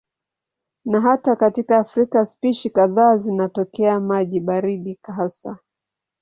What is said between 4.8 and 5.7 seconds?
hasa.